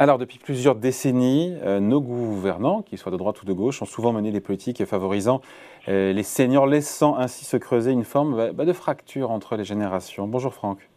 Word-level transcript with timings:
Alors, 0.00 0.16
depuis 0.16 0.38
plusieurs 0.38 0.76
décennies, 0.76 1.54
euh, 1.62 1.78
nos 1.78 2.00
gouvernants, 2.00 2.80
qu'ils 2.80 2.96
soient 2.96 3.12
de 3.12 3.18
droite 3.18 3.42
ou 3.42 3.44
de 3.44 3.52
gauche, 3.52 3.82
ont 3.82 3.84
souvent 3.84 4.14
mené 4.14 4.32
des 4.32 4.40
politiques 4.40 4.82
favorisant 4.86 5.42
euh, 5.88 6.14
les 6.14 6.22
seniors, 6.22 6.66
laissant 6.66 7.18
ainsi 7.18 7.44
se 7.44 7.58
creuser 7.58 7.92
une 7.92 8.04
forme 8.04 8.34
bah, 8.34 8.52
bah, 8.54 8.64
de 8.64 8.72
fracture 8.72 9.30
entre 9.30 9.56
les 9.56 9.64
générations. 9.64 10.26
Bonjour 10.26 10.54
Franck. 10.54 10.88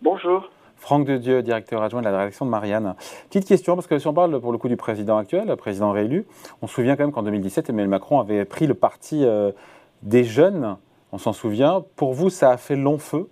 Bonjour. 0.00 0.48
Franck 0.76 1.06
de 1.06 1.18
Dieu, 1.18 1.42
directeur 1.42 1.82
adjoint 1.82 2.00
de 2.00 2.06
la 2.06 2.16
rédaction 2.16 2.46
de 2.46 2.50
Marianne. 2.50 2.94
Petite 3.28 3.46
question, 3.46 3.74
parce 3.74 3.86
que 3.86 3.98
si 3.98 4.06
on 4.06 4.14
parle 4.14 4.40
pour 4.40 4.52
le 4.52 4.56
coup 4.56 4.68
du 4.68 4.78
président 4.78 5.18
actuel, 5.18 5.48
le 5.48 5.56
président 5.56 5.90
réélu, 5.90 6.26
on 6.62 6.66
se 6.66 6.76
souvient 6.76 6.96
quand 6.96 7.02
même 7.04 7.12
qu'en 7.12 7.24
2017, 7.24 7.68
Emmanuel 7.68 7.90
Macron 7.90 8.20
avait 8.20 8.46
pris 8.46 8.66
le 8.66 8.72
parti 8.72 9.22
euh, 9.26 9.52
des 10.00 10.24
jeunes, 10.24 10.78
on 11.12 11.18
s'en 11.18 11.34
souvient. 11.34 11.84
Pour 11.94 12.14
vous, 12.14 12.30
ça 12.30 12.52
a 12.52 12.56
fait 12.56 12.76
long 12.76 12.96
feu, 12.96 13.28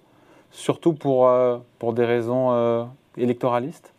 surtout 0.51 0.93
pour, 0.93 1.33
pour 1.79 1.95
des 1.95 2.05
raisons 2.05 2.87
électoralistes? 3.17 3.94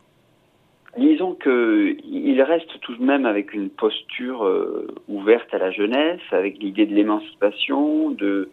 Disons 0.98 1.36
qu'il 1.36 2.42
reste 2.42 2.80
tout 2.80 2.96
de 2.96 3.04
même 3.04 3.26
avec 3.26 3.54
une 3.54 3.70
posture 3.70 4.46
euh, 4.46 4.88
ouverte 5.10 5.54
à 5.54 5.58
la 5.58 5.70
jeunesse, 5.70 6.22
avec 6.32 6.58
l'idée 6.58 6.86
de 6.86 6.96
l'émancipation, 6.96 8.12
de 8.12 8.50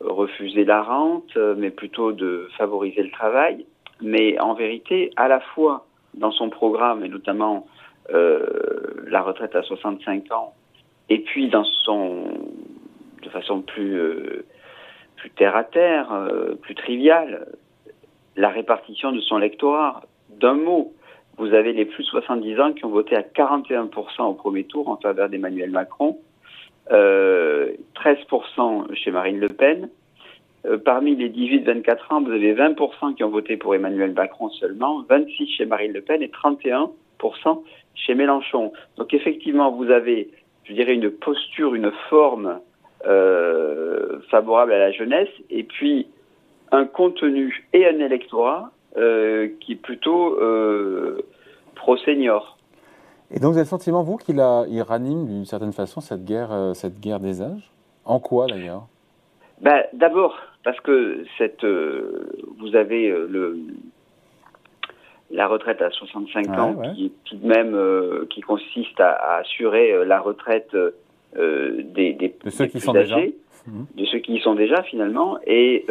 refuser 0.00 0.64
la 0.64 0.82
rente, 0.82 1.36
euh, 1.36 1.54
mais 1.56 1.70
plutôt 1.70 2.10
de 2.10 2.48
favoriser 2.58 3.04
le 3.04 3.10
travail. 3.10 3.66
Mais 4.02 4.36
en 4.40 4.54
vérité, 4.54 5.12
à 5.14 5.28
la 5.28 5.38
fois 5.38 5.86
dans 6.14 6.32
son 6.32 6.50
programme, 6.50 7.04
et 7.04 7.08
notamment 7.08 7.68
euh, 8.12 9.04
la 9.06 9.22
retraite 9.22 9.54
à 9.54 9.62
65 9.62 10.32
ans, 10.32 10.54
et 11.08 11.20
puis 11.20 11.48
dans 11.48 11.64
son, 11.84 12.24
de 13.22 13.28
façon 13.28 13.60
plus, 13.60 13.96
plus 15.14 15.30
terre 15.30 15.54
à 15.54 15.62
terre, 15.62 16.08
plus 16.62 16.74
triviale, 16.74 17.46
la 18.34 18.48
répartition 18.48 19.12
de 19.12 19.20
son 19.20 19.38
lectorat. 19.38 20.02
D'un 20.30 20.54
mot, 20.54 20.92
vous 21.38 21.52
avez 21.52 21.72
les 21.72 21.84
plus 21.84 22.04
de 22.04 22.08
70 22.08 22.60
ans 22.60 22.72
qui 22.72 22.84
ont 22.84 22.90
voté 22.90 23.16
à 23.16 23.22
41% 23.22 24.22
au 24.22 24.34
premier 24.34 24.64
tour 24.64 24.88
en 24.88 24.96
faveur 24.96 25.28
d'Emmanuel 25.28 25.70
Macron, 25.70 26.18
euh, 26.92 27.72
13% 27.94 28.94
chez 28.94 29.10
Marine 29.10 29.38
Le 29.38 29.48
Pen. 29.48 29.88
Euh, 30.64 30.78
parmi 30.78 31.14
les 31.14 31.28
18-24 31.28 32.14
ans, 32.14 32.22
vous 32.22 32.30
avez 32.30 32.54
20% 32.54 33.14
qui 33.14 33.24
ont 33.24 33.28
voté 33.28 33.56
pour 33.56 33.74
Emmanuel 33.74 34.12
Macron 34.12 34.48
seulement, 34.50 35.04
26 35.08 35.48
chez 35.48 35.66
Marine 35.66 35.92
Le 35.92 36.00
Pen 36.00 36.22
et 36.22 36.28
31% 36.28 36.88
chez 37.94 38.14
Mélenchon. 38.14 38.72
Donc 38.96 39.12
effectivement, 39.12 39.70
vous 39.70 39.90
avez, 39.90 40.30
je 40.64 40.72
dirais, 40.72 40.94
une 40.94 41.10
posture, 41.10 41.74
une 41.74 41.92
forme 42.08 42.60
euh, 43.06 44.20
favorable 44.30 44.72
à 44.72 44.78
la 44.78 44.92
jeunesse, 44.92 45.28
et 45.50 45.62
puis 45.62 46.08
un 46.72 46.84
contenu 46.86 47.66
et 47.72 47.86
un 47.86 48.00
électorat 48.00 48.72
euh, 48.72 48.75
qui 49.60 49.72
est 49.72 49.80
plutôt 49.82 50.40
euh, 50.40 51.20
pro-senior. 51.74 52.56
Et 53.30 53.40
donc 53.40 53.52
vous 53.52 53.58
avez 53.58 53.64
le 53.64 53.68
sentiment, 53.68 54.02
vous, 54.02 54.16
qu'il 54.16 54.42
il 54.68 54.82
ranime 54.82 55.26
d'une 55.26 55.44
certaine 55.44 55.72
façon 55.72 56.00
cette 56.00 56.24
guerre, 56.24 56.52
euh, 56.52 56.72
cette 56.72 56.98
guerre 57.00 57.20
des 57.20 57.42
âges? 57.42 57.70
En 58.04 58.20
quoi 58.20 58.46
d'ailleurs? 58.46 58.86
Ben, 59.60 59.82
D'abord, 59.92 60.38
parce 60.64 60.80
que 60.80 61.24
cette, 61.36 61.64
vous 61.64 62.76
avez 62.76 63.08
le, 63.08 63.58
la 65.30 65.48
retraite 65.48 65.82
à 65.82 65.90
65 65.90 66.48
ans, 66.58 66.76
qui 66.94 67.12
tout 67.24 67.36
de 67.36 67.46
même 67.46 68.26
qui 68.28 68.40
consiste 68.42 69.00
à, 69.00 69.38
assurer 69.38 70.04
la 70.04 70.20
retraite 70.20 70.76
des, 71.34 72.12
des, 72.12 72.36
de 72.44 72.50
ceux 72.50 72.66
qui 72.66 72.80
sont 72.80 72.92
déjà, 72.92 73.18
de 73.18 74.04
ceux 74.04 74.18
qui 74.18 74.34
y 74.34 74.40
sont 74.40 74.54
déjà 74.54 74.82
finalement, 74.84 75.38
et 75.46 75.84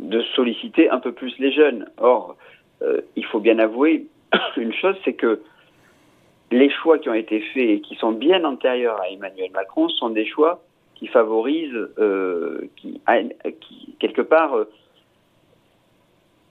de 0.00 0.22
solliciter 0.34 0.90
un 0.90 0.98
peu 0.98 1.12
plus 1.12 1.38
les 1.38 1.52
jeunes. 1.52 1.86
Or, 1.98 2.36
euh, 2.82 3.00
il 3.16 3.24
faut 3.26 3.40
bien 3.40 3.58
avouer 3.58 4.06
une 4.56 4.72
chose, 4.72 4.96
c'est 5.04 5.12
que 5.12 5.40
les 6.50 6.70
choix 6.70 6.98
qui 6.98 7.08
ont 7.08 7.14
été 7.14 7.40
faits 7.40 7.68
et 7.68 7.80
qui 7.80 7.94
sont 7.96 8.12
bien 8.12 8.44
antérieurs 8.44 9.00
à 9.00 9.08
Emmanuel 9.10 9.50
Macron 9.52 9.88
sont 9.88 10.10
des 10.10 10.26
choix 10.26 10.62
qui 10.94 11.06
favorisent, 11.06 11.88
euh, 11.98 12.68
qui, 12.76 13.00
quelque 14.00 14.22
part 14.22 14.56
euh, 14.56 14.64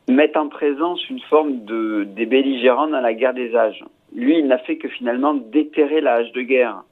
mettent 0.08 0.38
en 0.38 0.48
présence 0.48 1.08
une 1.10 1.20
forme 1.22 1.66
de 1.66 2.04
des 2.04 2.26
belligérants 2.26 2.88
dans 2.88 3.02
la 3.02 3.14
guerre 3.14 3.34
des 3.34 3.56
âges. 3.56 3.84
Lui, 4.14 4.40
il 4.40 4.48
n'a 4.48 4.58
fait 4.60 4.78
que 4.78 4.88
finalement 4.88 5.34
déterrer 5.34 6.02
l'âge 6.02 6.32
de 6.32 6.42
guerre. 6.42 6.84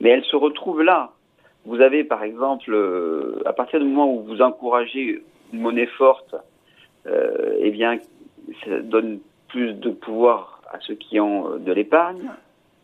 Mais 0.00 0.10
elle 0.10 0.24
se 0.24 0.34
retrouve 0.34 0.82
là. 0.82 1.12
Vous 1.66 1.80
avez, 1.80 2.04
par 2.04 2.22
exemple, 2.24 2.74
à 3.44 3.52
partir 3.52 3.78
du 3.80 3.84
moment 3.84 4.12
où 4.12 4.22
vous 4.22 4.40
encouragez 4.40 5.22
une 5.52 5.60
monnaie 5.60 5.86
forte, 5.86 6.34
euh, 7.06 7.58
eh 7.60 7.70
bien, 7.70 7.98
ça 8.64 8.80
donne 8.80 9.20
plus 9.48 9.74
de 9.74 9.90
pouvoir 9.90 10.62
à 10.72 10.78
ceux 10.80 10.94
qui 10.94 11.18
ont 11.20 11.52
euh, 11.52 11.58
de 11.58 11.72
l'épargne. 11.72 12.30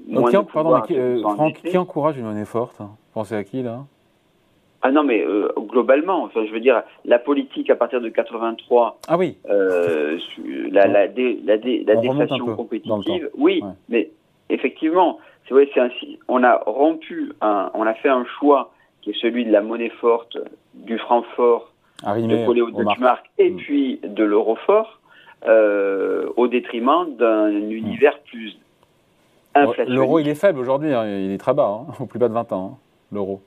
Qui, 0.06 0.36
pardon, 0.52 0.80
qui, 0.82 0.98
euh, 0.98 1.22
Franck, 1.22 1.62
qui 1.62 1.78
encourage 1.78 2.18
une 2.18 2.24
monnaie 2.24 2.44
forte 2.44 2.82
Pensez 3.14 3.34
à 3.34 3.44
qui 3.44 3.62
là? 3.62 3.84
Ah 4.82 4.92
non, 4.92 5.02
mais 5.02 5.24
globalement, 5.56 6.22
enfin, 6.22 6.44
je 6.46 6.52
veux 6.52 6.60
dire, 6.60 6.82
la 7.04 7.18
politique 7.18 7.70
à 7.70 7.76
partir 7.76 8.00
de 8.00 8.08
83, 8.08 8.98
ah 9.08 9.16
oui. 9.16 9.36
la, 9.48 10.86
la, 10.86 11.08
dé, 11.08 11.40
la, 11.44 11.56
déflation 11.56 12.54
compétitive, 12.54 13.30
oui, 13.36 13.62
mais 13.88 14.10
effectivement, 14.48 15.18
c'est 15.48 15.54
vrai, 15.54 15.68
c'est 15.72 15.80
ainsi. 15.80 16.18
On 16.28 16.44
a 16.44 16.62
rompu, 16.66 17.32
un, 17.40 17.70
on 17.74 17.82
a 17.84 17.94
fait 17.94 18.10
un 18.10 18.26
choix 18.38 18.72
qui 19.00 19.10
est 19.10 19.20
celui 19.20 19.44
de 19.44 19.50
la 19.50 19.62
monnaie 19.62 19.90
forte, 20.00 20.36
du 20.74 20.98
franc 20.98 21.22
fort, 21.34 21.72
de 22.02 22.46
coller 22.46 22.62
au 22.62 22.70
et 23.38 23.50
mm. 23.50 23.56
puis 23.56 24.00
de 24.02 24.24
l'euro-fort 24.24 25.00
euh, 25.46 26.28
au 26.36 26.48
détriment 26.48 27.14
d'un 27.16 27.50
univers 27.50 28.18
plus 28.20 28.58
inflationniste. 29.54 29.94
L'euro, 29.94 30.18
il 30.18 30.28
est 30.28 30.34
faible 30.34 30.58
aujourd'hui, 30.58 30.92
hein. 30.92 31.06
il 31.06 31.30
est 31.30 31.38
très 31.38 31.54
bas, 31.54 31.84
hein, 31.88 31.92
au 32.00 32.06
plus 32.06 32.18
bas 32.18 32.28
de 32.28 32.34
20 32.34 32.52
ans, 32.52 32.72
hein, 32.72 32.78
l'euro. 33.12 33.40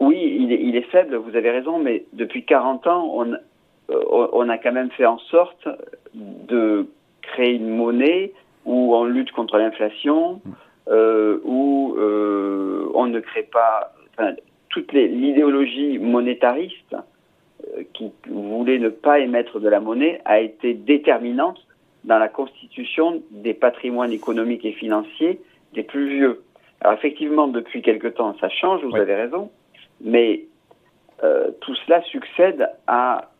Oui, 0.00 0.18
il 0.40 0.52
est, 0.52 0.60
il 0.60 0.76
est, 0.76 0.90
faible, 0.90 1.14
vous 1.14 1.36
avez 1.36 1.50
raison, 1.50 1.78
mais 1.78 2.04
depuis 2.12 2.44
40 2.44 2.86
ans, 2.88 3.08
on, 3.14 3.32
euh, 3.32 4.28
on 4.32 4.48
a 4.48 4.58
quand 4.58 4.72
même 4.72 4.90
fait 4.90 5.06
en 5.06 5.18
sorte 5.18 5.68
de 6.14 6.88
créer 7.22 7.54
une 7.54 7.68
monnaie 7.68 8.32
où 8.64 8.94
on 8.94 9.04
lutte 9.04 9.32
contre 9.32 9.58
l'inflation, 9.58 10.40
mm. 10.44 10.50
euh, 10.88 11.40
où 11.44 11.94
euh, 11.98 12.90
on 12.94 13.06
ne 13.06 13.20
crée 13.20 13.48
pas... 13.50 13.92
Enfin, 14.12 14.34
toute 14.68 14.92
l'idéologie 14.92 15.98
monétariste 15.98 16.96
qui 17.92 18.12
voulait 18.28 18.78
ne 18.78 18.88
pas 18.88 19.18
émettre 19.20 19.60
de 19.60 19.68
la 19.68 19.80
monnaie 19.80 20.20
a 20.24 20.40
été 20.40 20.74
déterminante 20.74 21.58
dans 22.04 22.18
la 22.18 22.28
constitution 22.28 23.22
des 23.30 23.54
patrimoines 23.54 24.12
économiques 24.12 24.64
et 24.64 24.72
financiers 24.72 25.40
des 25.72 25.82
plus 25.82 26.08
vieux. 26.08 26.42
Alors 26.80 26.94
effectivement, 26.94 27.46
depuis 27.46 27.82
quelque 27.82 28.08
temps, 28.08 28.36
ça 28.40 28.48
change, 28.48 28.84
vous 28.84 28.96
avez 28.96 29.14
raison, 29.14 29.50
mais 30.00 30.44
euh, 31.22 31.50
tout 31.60 31.74
cela 31.86 32.02
succède 32.02 32.68
à 32.86 33.30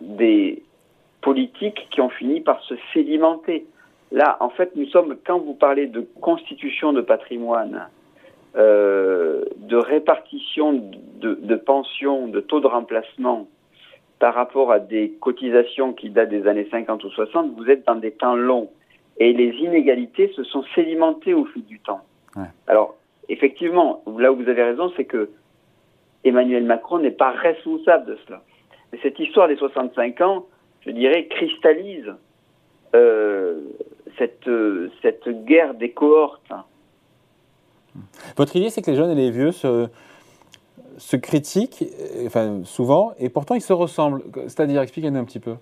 des 0.00 0.62
politiques 1.20 1.88
qui 1.90 2.00
ont 2.00 2.10
fini 2.10 2.40
par 2.40 2.62
se 2.62 2.74
sédimenter. 2.92 3.66
Là, 4.12 4.36
en 4.40 4.50
fait, 4.50 4.76
nous 4.76 4.86
sommes, 4.86 5.16
quand 5.26 5.38
vous 5.38 5.54
parlez 5.54 5.86
de 5.86 6.06
constitution 6.20 6.92
de 6.92 7.00
patrimoine, 7.00 7.88
euh, 8.56 9.44
de 9.56 9.76
répartition 9.76 10.74
de, 11.20 11.34
de 11.34 11.56
pensions, 11.56 12.28
de 12.28 12.40
taux 12.40 12.60
de 12.60 12.68
remplacement, 12.68 13.48
par 14.18 14.34
rapport 14.34 14.72
à 14.72 14.78
des 14.78 15.12
cotisations 15.20 15.92
qui 15.92 16.10
datent 16.10 16.30
des 16.30 16.46
années 16.46 16.68
50 16.70 17.02
ou 17.04 17.10
60, 17.10 17.52
vous 17.56 17.68
êtes 17.68 17.86
dans 17.86 17.96
des 17.96 18.12
temps 18.12 18.36
longs. 18.36 18.70
Et 19.18 19.32
les 19.32 19.50
inégalités 19.50 20.32
se 20.34 20.44
sont 20.44 20.64
sédimentées 20.74 21.34
au 21.34 21.44
fil 21.46 21.64
du 21.64 21.78
temps. 21.80 22.00
Alors, 22.66 22.96
effectivement, 23.28 24.02
là 24.18 24.32
où 24.32 24.36
vous 24.36 24.48
avez 24.48 24.62
raison, 24.62 24.92
c'est 24.96 25.04
que 25.04 25.30
Emmanuel 26.24 26.64
Macron 26.64 26.98
n'est 26.98 27.12
pas 27.12 27.30
responsable 27.30 28.06
de 28.06 28.18
cela. 28.26 28.42
Mais 28.92 28.98
cette 29.02 29.18
histoire 29.18 29.46
des 29.46 29.56
65 29.56 30.20
ans, 30.20 30.46
je 30.80 30.90
dirais, 30.90 31.26
cristallise 31.26 32.12
euh, 32.94 33.60
cette, 34.18 34.50
cette 35.02 35.44
guerre 35.44 35.74
des 35.74 35.90
cohortes. 35.90 36.52
Votre 38.36 38.56
idée, 38.56 38.70
c'est 38.70 38.82
que 38.82 38.90
les 38.90 38.96
jeunes 38.96 39.10
et 39.10 39.14
les 39.14 39.30
vieux 39.30 39.52
se, 39.52 39.88
se 40.96 41.16
critiquent, 41.16 41.82
euh, 41.82 42.26
enfin 42.26 42.60
souvent, 42.64 43.12
et 43.18 43.28
pourtant 43.28 43.54
ils 43.54 43.60
se 43.60 43.72
ressemblent. 43.72 44.22
C'est-à-dire, 44.46 44.82
expliquez-nous 44.82 45.18
un 45.18 45.24
petit 45.24 45.40
peu. 45.40 45.54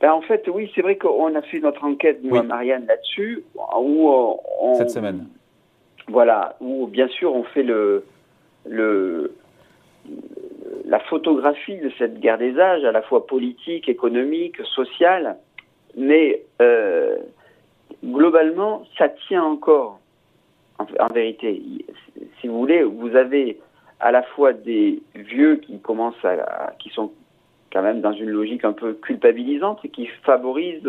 Ben, 0.00 0.12
en 0.12 0.20
fait, 0.22 0.48
oui, 0.52 0.70
c'est 0.74 0.82
vrai 0.82 0.96
qu'on 0.96 1.34
a 1.34 1.42
fait 1.42 1.60
notre 1.60 1.84
enquête, 1.84 2.22
moi, 2.22 2.42
Marianne, 2.42 2.86
là-dessus, 2.86 3.44
où 3.54 4.10
euh, 4.10 4.34
on, 4.60 4.74
Cette 4.74 4.90
semaine. 4.90 5.26
Voilà, 6.08 6.56
où 6.60 6.86
bien 6.86 7.08
sûr 7.08 7.34
on 7.34 7.44
fait 7.44 7.62
le, 7.62 8.04
le, 8.66 9.34
la 10.84 10.98
photographie 11.00 11.78
de 11.78 11.90
cette 11.96 12.20
guerre 12.20 12.36
des 12.36 12.58
âges, 12.58 12.84
à 12.84 12.92
la 12.92 13.00
fois 13.00 13.26
politique, 13.26 13.88
économique, 13.88 14.60
sociale, 14.74 15.38
mais 15.96 16.42
euh, 16.60 17.16
globalement, 18.04 18.82
ça 18.98 19.08
tient 19.08 19.44
encore, 19.44 20.00
en, 20.78 20.84
en, 21.00 21.12
vérité. 21.12 21.62
Si 22.40 22.48
vous 22.48 22.58
voulez, 22.58 22.82
vous 22.82 23.16
avez 23.16 23.58
à 24.00 24.12
la 24.12 24.22
fois 24.22 24.52
des 24.52 25.02
vieux 25.14 25.56
qui 25.56 25.78
commencent 25.80 26.24
à, 26.24 26.72
qui 26.78 26.90
sont 26.90 27.12
quand 27.72 27.82
même 27.82 28.00
dans 28.00 28.12
une 28.12 28.30
logique 28.30 28.64
un 28.64 28.72
peu 28.72 28.94
culpabilisante 28.94 29.80
qui 29.92 30.06
favorisent 30.22 30.88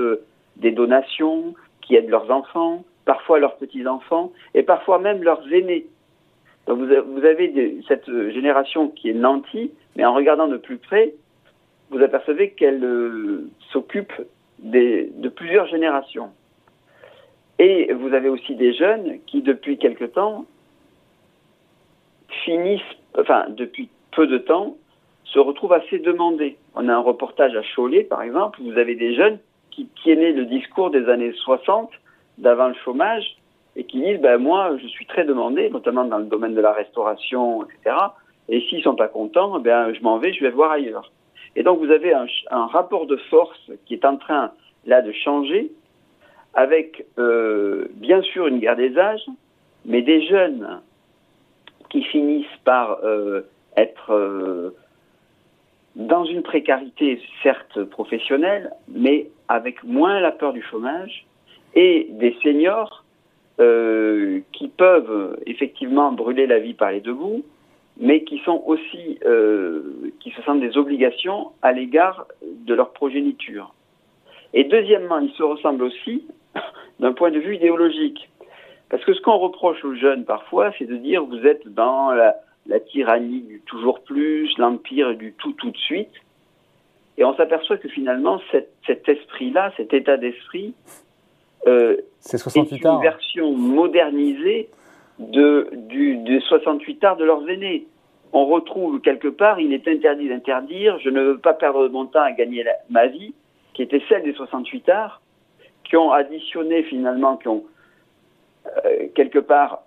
des 0.57 0.71
donations, 0.71 1.55
qui 1.81 1.95
aident 1.95 2.09
leurs 2.09 2.29
enfants, 2.31 2.83
parfois 3.05 3.39
leurs 3.39 3.57
petits-enfants, 3.57 4.31
et 4.53 4.63
parfois 4.63 4.99
même 4.99 5.23
leurs 5.23 5.51
aînés. 5.51 5.87
Donc 6.67 6.79
vous 6.79 7.25
avez 7.25 7.79
cette 7.87 8.09
génération 8.31 8.89
qui 8.89 9.09
est 9.09 9.13
nantie, 9.13 9.71
mais 9.95 10.05
en 10.05 10.13
regardant 10.13 10.47
de 10.47 10.57
plus 10.57 10.77
près, 10.77 11.13
vous 11.91 12.01
apercevez 12.01 12.51
qu'elle 12.51 12.83
euh, 12.83 13.47
s'occupe 13.71 14.13
de 14.59 15.29
plusieurs 15.29 15.67
générations. 15.67 16.31
Et 17.59 17.93
vous 17.93 18.13
avez 18.13 18.29
aussi 18.29 18.55
des 18.55 18.73
jeunes 18.73 19.19
qui, 19.27 19.41
depuis 19.41 19.77
quelque 19.77 20.05
temps, 20.05 20.45
finissent, 22.45 22.81
enfin, 23.19 23.47
depuis 23.49 23.89
peu 24.11 24.27
de 24.27 24.37
temps, 24.37 24.77
se 25.25 25.39
retrouvent 25.39 25.73
assez 25.73 25.99
demandés. 25.99 26.55
On 26.75 26.87
a 26.87 26.93
un 26.93 26.99
reportage 26.99 27.55
à 27.55 27.61
Cholet, 27.75 28.03
par 28.03 28.21
exemple, 28.21 28.61
où 28.61 28.71
vous 28.71 28.77
avez 28.77 28.95
des 28.95 29.15
jeunes 29.15 29.39
qui 29.71 29.87
tiennaient 30.03 30.31
le 30.31 30.45
discours 30.45 30.91
des 30.91 31.09
années 31.09 31.33
60, 31.33 31.91
d'avant 32.37 32.69
le 32.69 32.75
chômage, 32.85 33.35
et 33.75 33.83
qui 33.83 34.01
disent, 34.01 34.21
ben, 34.21 34.37
moi, 34.37 34.77
je 34.81 34.87
suis 34.87 35.05
très 35.05 35.25
demandé, 35.25 35.69
notamment 35.69 36.05
dans 36.05 36.19
le 36.19 36.25
domaine 36.25 36.53
de 36.53 36.61
la 36.61 36.71
restauration, 36.71 37.65
etc. 37.65 37.95
Et 38.47 38.61
s'ils 38.61 38.83
sont 38.83 38.95
pas 38.95 39.09
contents, 39.09 39.59
ben, 39.59 39.93
je 39.93 40.01
m'en 40.01 40.17
vais, 40.17 40.31
je 40.33 40.41
vais 40.41 40.51
voir 40.51 40.71
ailleurs. 40.71 41.11
Et 41.57 41.63
donc, 41.63 41.79
vous 41.79 41.91
avez 41.91 42.13
un, 42.13 42.27
un 42.51 42.67
rapport 42.67 43.05
de 43.07 43.17
force 43.29 43.71
qui 43.85 43.95
est 43.95 44.05
en 44.05 44.17
train, 44.17 44.51
là, 44.85 45.01
de 45.01 45.11
changer, 45.11 45.71
avec, 46.53 47.05
euh, 47.17 47.87
bien 47.95 48.21
sûr, 48.21 48.47
une 48.47 48.59
guerre 48.59 48.77
des 48.77 48.97
âges, 48.97 49.25
mais 49.85 50.01
des 50.01 50.25
jeunes 50.25 50.79
qui 51.95 52.03
finissent 52.03 52.59
par 52.65 52.99
euh, 53.05 53.43
être 53.77 54.11
euh, 54.11 54.71
dans 55.95 56.25
une 56.25 56.41
précarité, 56.41 57.21
certes 57.41 57.85
professionnelle, 57.85 58.69
mais 58.89 59.29
avec 59.47 59.81
moins 59.85 60.19
la 60.19 60.33
peur 60.33 60.51
du 60.51 60.61
chômage, 60.61 61.25
et 61.73 62.07
des 62.09 62.35
seniors 62.43 63.05
euh, 63.61 64.41
qui 64.51 64.67
peuvent 64.67 65.39
effectivement 65.45 66.11
brûler 66.11 66.47
la 66.47 66.59
vie 66.59 66.73
par 66.73 66.91
les 66.91 66.99
deux 66.99 67.13
bouts, 67.13 67.45
mais 67.97 68.25
qui 68.25 68.39
sont 68.39 68.61
aussi, 68.65 69.17
qui 70.19 70.31
se 70.31 70.41
sentent 70.41 70.59
des 70.59 70.77
obligations 70.77 71.51
à 71.61 71.71
l'égard 71.71 72.27
de 72.43 72.73
leur 72.73 72.91
progéniture. 72.91 73.73
Et 74.53 74.65
deuxièmement, 74.65 75.19
ils 75.19 75.31
se 75.31 75.43
ressemblent 75.43 75.83
aussi 75.83 76.27
d'un 76.99 77.13
point 77.13 77.31
de 77.31 77.39
vue 77.39 77.55
idéologique. 77.55 78.29
Parce 78.89 79.03
que 79.03 79.13
ce 79.13 79.21
qu'on 79.21 79.37
reproche 79.37 79.83
aux 79.83 79.95
jeunes 79.95 80.25
parfois, 80.25 80.71
c'est 80.77 80.85
de 80.85 80.95
dire 80.95 81.25
vous 81.25 81.45
êtes 81.45 81.67
dans 81.67 82.11
la, 82.11 82.35
la 82.67 82.79
tyrannie 82.79 83.41
du 83.41 83.61
toujours 83.65 84.01
plus, 84.01 84.55
l'empire 84.57 85.15
du 85.15 85.33
tout 85.33 85.53
tout 85.53 85.71
de 85.71 85.77
suite. 85.77 86.13
Et 87.17 87.23
on 87.23 87.35
s'aperçoit 87.35 87.77
que 87.77 87.87
finalement, 87.87 88.41
cet, 88.51 88.73
cet 88.85 89.07
esprit-là, 89.07 89.71
cet 89.77 89.93
état 89.93 90.17
d'esprit, 90.17 90.73
euh, 91.67 91.97
c'est 92.19 92.37
68 92.37 92.75
est 92.75 92.87
une 92.87 93.01
version 93.01 93.51
modernisée 93.53 94.69
de, 95.19 95.69
du, 95.73 96.17
des 96.17 96.39
68 96.41 97.03
arts 97.03 97.17
de 97.17 97.23
leurs 97.23 97.47
aînés. 97.49 97.87
On 98.33 98.45
retrouve 98.45 98.99
quelque 98.99 99.29
part, 99.29 99.59
il 99.59 99.73
est 99.73 99.87
interdit 99.87 100.27
d'interdire, 100.27 100.99
je 100.99 101.09
ne 101.09 101.21
veux 101.21 101.37
pas 101.37 101.53
perdre 101.53 101.87
mon 101.87 102.05
temps 102.05 102.21
à 102.21 102.31
gagner 102.33 102.65
ma 102.89 103.07
vie, 103.07 103.33
qui 103.73 103.81
était 103.81 104.01
celle 104.09 104.23
des 104.23 104.33
68 104.33 104.89
arts, 104.89 105.21
qui 105.85 105.95
ont 105.95 106.11
additionné 106.11 106.83
finalement, 106.83 107.37
qui 107.37 107.47
ont 107.47 107.63
euh, 108.85 109.07
quelque 109.15 109.39
part 109.39 109.83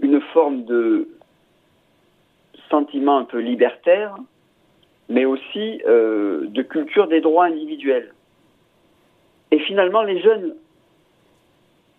une 0.00 0.20
forme 0.32 0.64
de 0.64 1.08
sentiment 2.70 3.18
un 3.18 3.24
peu 3.24 3.38
libertaire, 3.38 4.16
mais 5.08 5.24
aussi 5.24 5.82
euh, 5.86 6.46
de 6.48 6.62
culture 6.62 7.08
des 7.08 7.20
droits 7.20 7.46
individuels. 7.46 8.12
Et 9.50 9.58
finalement, 9.60 10.02
les 10.02 10.20
jeunes 10.20 10.54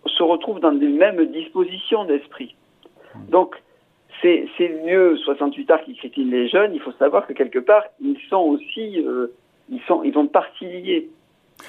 se 0.06 0.22
retrouvent 0.22 0.60
dans 0.60 0.70
les 0.70 0.88
mêmes 0.88 1.26
dispositions 1.26 2.04
d'esprit. 2.04 2.54
Donc, 3.28 3.56
ces, 4.22 4.48
ces 4.56 4.68
vieux 4.68 5.16
68 5.18 5.70
arts 5.70 5.82
qui 5.82 5.94
crétinent 5.96 6.30
les 6.30 6.48
jeunes, 6.48 6.74
il 6.74 6.80
faut 6.80 6.92
savoir 6.92 7.26
que 7.26 7.32
quelque 7.32 7.58
part, 7.58 7.84
ils 8.00 8.18
sont 8.28 8.36
aussi, 8.36 9.02
euh, 9.04 9.28
ils, 9.70 9.80
sont, 9.82 10.02
ils 10.04 10.16
ont 10.16 10.26
partie 10.26 10.66
liés 10.66 11.10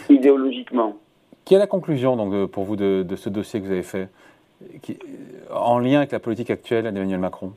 idéologiquement. 0.09 0.97
Quelle 1.45 1.57
est 1.57 1.61
la 1.61 1.67
conclusion 1.67 2.15
donc, 2.15 2.51
pour 2.51 2.63
vous 2.63 2.75
de, 2.75 3.05
ce 3.15 3.29
dossier 3.29 3.59
que 3.59 3.65
vous 3.65 3.71
avez 3.71 3.83
fait, 3.83 4.09
qui, 4.81 4.97
en 5.49 5.79
lien 5.79 5.99
avec 5.99 6.11
la 6.11 6.19
politique 6.19 6.49
actuelle 6.49 6.83
d'Emmanuel 6.85 7.19
Macron 7.19 7.53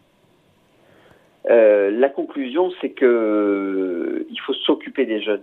euh, 1.51 1.91
La 1.91 2.09
conclusion, 2.09 2.71
c'est 2.81 2.91
que 2.91 3.05
euh, 3.05 4.27
il 4.31 4.41
faut 4.41 4.55
s'occuper 4.55 5.07
des 5.07 5.23
jeunes. 5.23 5.43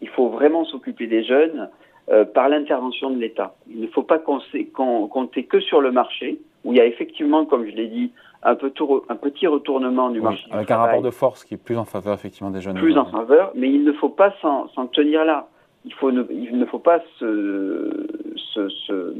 Il 0.00 0.08
faut 0.08 0.28
vraiment 0.28 0.64
s'occuper 0.64 1.06
des 1.06 1.24
jeunes. 1.24 1.68
Euh, 2.10 2.24
par 2.24 2.48
l'intervention 2.48 3.10
de 3.10 3.18
l'État. 3.20 3.54
Il 3.70 3.80
ne 3.80 3.86
faut 3.86 4.02
pas 4.02 4.18
compter 4.18 5.44
que 5.44 5.60
sur 5.60 5.80
le 5.80 5.92
marché, 5.92 6.40
où 6.64 6.72
il 6.72 6.76
y 6.76 6.80
a 6.80 6.84
effectivement, 6.84 7.46
comme 7.46 7.64
je 7.64 7.70
l'ai 7.70 7.86
dit, 7.86 8.10
un, 8.42 8.56
petit 8.56 9.46
retournement 9.46 10.10
du 10.10 10.20
marché. 10.20 10.44
Avec 10.50 10.68
un 10.72 10.78
rapport 10.78 11.02
de 11.02 11.10
force 11.10 11.44
qui 11.44 11.54
est 11.54 11.62
plus 11.64 11.78
en 11.78 11.84
faveur 11.84 12.12
effectivement 12.14 12.50
des 12.50 12.60
jeunes. 12.60 12.76
Plus 12.76 12.98
en 12.98 13.04
faveur, 13.04 13.52
mais 13.54 13.70
il 13.70 13.84
ne 13.84 13.92
faut 13.92 14.08
pas 14.08 14.34
s'en 14.42 14.86
tenir 14.88 15.24
là. 15.24 15.46
Il, 15.84 15.94
faut 15.94 16.10
ne, 16.10 16.24
il 16.30 16.58
ne 16.58 16.64
faut 16.64 16.80
pas 16.80 17.00
se, 17.20 18.08
se, 18.36 19.14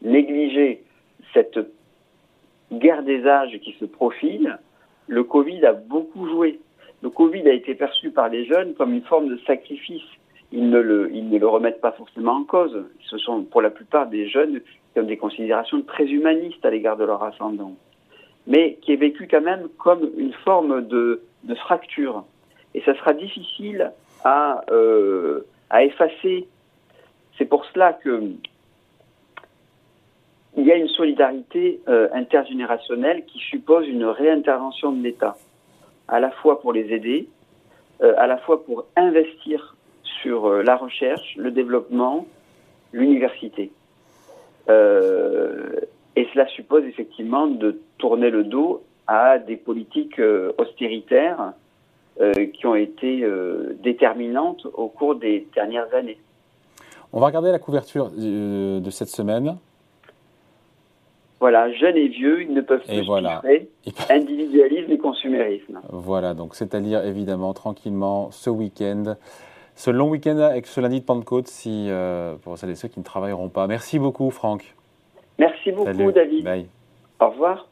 négliger 0.00 0.82
cette 1.36 1.60
guerre 2.72 3.02
des 3.02 3.26
âges 3.26 3.58
qui 3.60 3.72
se 3.78 3.84
profile. 3.84 4.58
Le 5.06 5.22
Covid 5.22 5.64
a 5.66 5.74
beaucoup 5.74 6.26
joué. 6.26 6.60
Le 7.02 7.10
Covid 7.10 7.46
a 7.48 7.52
été 7.52 7.74
perçu 7.74 8.10
par 8.10 8.28
les 8.28 8.46
jeunes 8.46 8.74
comme 8.74 8.94
une 8.94 9.02
forme 9.02 9.28
de 9.28 9.38
sacrifice 9.46 10.02
ils 10.52 10.70
ne, 10.70 10.78
le, 10.78 11.10
ils 11.12 11.28
ne 11.28 11.38
le 11.38 11.48
remettent 11.48 11.80
pas 11.80 11.92
forcément 11.92 12.32
en 12.32 12.44
cause. 12.44 12.84
Ce 13.04 13.18
sont 13.18 13.42
pour 13.42 13.62
la 13.62 13.70
plupart 13.70 14.06
des 14.06 14.28
jeunes 14.28 14.60
qui 14.92 15.00
ont 15.00 15.04
des 15.04 15.16
considérations 15.16 15.82
très 15.82 16.06
humanistes 16.06 16.64
à 16.64 16.70
l'égard 16.70 16.96
de 16.96 17.04
leur 17.04 17.22
ascendant, 17.22 17.72
mais 18.46 18.78
qui 18.82 18.92
est 18.92 18.96
vécu 18.96 19.28
quand 19.30 19.40
même 19.40 19.68
comme 19.78 20.08
une 20.16 20.32
forme 20.32 20.86
de, 20.86 21.22
de 21.44 21.54
fracture. 21.54 22.24
Et 22.74 22.80
ça 22.82 22.94
sera 22.94 23.12
difficile 23.12 23.92
à, 24.24 24.64
euh, 24.70 25.40
à 25.70 25.84
effacer. 25.84 26.46
C'est 27.38 27.46
pour 27.46 27.64
cela 27.66 27.92
que 27.92 28.22
il 30.56 30.66
y 30.66 30.72
a 30.72 30.76
une 30.76 30.88
solidarité 30.88 31.80
euh, 31.88 32.08
intergénérationnelle 32.14 33.24
qui 33.26 33.38
suppose 33.38 33.86
une 33.86 34.04
réintervention 34.04 34.90
de 34.90 35.02
l'État, 35.02 35.36
à 36.08 36.18
la 36.18 36.30
fois 36.30 36.60
pour 36.60 36.72
les 36.72 36.92
aider, 36.92 37.28
euh, 38.02 38.14
à 38.16 38.26
la 38.26 38.38
fois 38.38 38.64
pour 38.64 38.86
investir 38.96 39.76
sur 40.22 40.46
euh, 40.46 40.62
la 40.62 40.76
recherche, 40.76 41.36
le 41.36 41.50
développement, 41.50 42.26
l'université. 42.92 43.70
Et 44.68 46.26
cela 46.32 46.48
suppose 46.48 46.84
effectivement 46.84 47.46
de 47.46 47.78
tourner 47.98 48.30
le 48.30 48.42
dos 48.42 48.82
à 49.06 49.38
des 49.38 49.56
politiques 49.56 50.20
austéritaires 50.58 51.52
qui 52.52 52.66
ont 52.66 52.74
été 52.74 53.24
déterminantes 53.80 54.66
au 54.74 54.88
cours 54.88 55.14
des 55.14 55.46
dernières 55.54 55.94
années. 55.94 56.18
On 57.12 57.20
va 57.20 57.26
regarder 57.26 57.52
la 57.52 57.60
couverture 57.60 58.10
de 58.10 58.90
cette 58.90 59.10
semaine. 59.10 59.56
Voilà, 61.46 61.70
jeunes 61.70 61.96
et 61.96 62.08
vieux, 62.08 62.42
ils 62.42 62.52
ne 62.52 62.60
peuvent 62.60 62.82
plus 62.82 63.06
voilà. 63.06 63.40
individualisme 64.10 64.90
et 64.90 64.98
consumérisme. 65.08 65.80
Voilà, 65.90 66.34
donc 66.34 66.56
c'est 66.56 66.74
à 66.74 66.80
lire 66.80 67.04
évidemment 67.04 67.54
tranquillement 67.54 68.32
ce 68.32 68.50
week-end 68.50 69.14
ce 69.76 69.90
long 69.92 70.08
week-end 70.08 70.38
avec 70.38 70.66
ce 70.66 70.80
lundi 70.80 71.00
de 71.00 71.04
Pentecôte, 71.04 71.46
si, 71.46 71.86
euh, 71.88 72.34
pour 72.42 72.58
celles 72.58 72.70
et 72.70 72.74
ceux 72.74 72.88
qui 72.88 72.98
ne 72.98 73.04
travailleront 73.04 73.48
pas. 73.48 73.68
Merci 73.68 74.00
beaucoup, 74.00 74.30
Franck. 74.30 74.74
Merci 75.38 75.70
beaucoup, 75.70 76.10
David. 76.10 76.48
Au 77.20 77.28
revoir. 77.28 77.68